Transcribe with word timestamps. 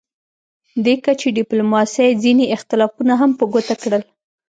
دې 0.85 0.93
کچې 1.05 1.29
ډیپلوماسي 1.39 2.07
ځینې 2.23 2.45
اختلافونه 2.55 3.13
هم 3.21 3.31
په 3.39 3.43
ګوته 3.53 3.75
کړل 3.81 4.03